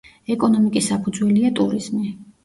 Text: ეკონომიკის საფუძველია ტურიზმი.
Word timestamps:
ეკონომიკის 0.35 0.87
საფუძველია 0.91 1.51
ტურიზმი. 1.59 2.01